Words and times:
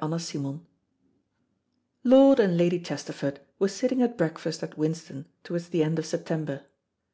CHAPTER 0.00 0.08
THIRTEEN 0.18 0.60
Lord 2.02 2.40
and 2.40 2.56
Lady 2.56 2.80
Chesterford 2.80 3.40
were 3.58 3.68
sitting 3.68 4.00
at 4.00 4.16
breakfast 4.16 4.62
at 4.62 4.78
Winston 4.78 5.26
towards 5.44 5.68
the 5.68 5.84
end 5.84 5.98
of 5.98 6.06
September. 6.06 6.62